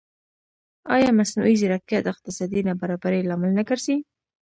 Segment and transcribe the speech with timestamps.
[0.95, 3.97] ایا مصنوعي ځیرکتیا د اقتصادي نابرابرۍ لامل نه ګرځي؟